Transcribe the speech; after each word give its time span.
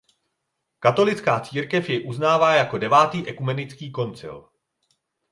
Katolická 0.79 1.39
církev 1.39 1.89
jej 1.89 2.05
uznává 2.07 2.55
jako 2.55 2.77
devátý 2.77 3.27
ekumenický 3.27 3.91
koncil. 3.91 4.49